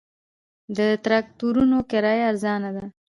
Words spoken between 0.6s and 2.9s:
د تراکتورونو کرایه ارزانه ده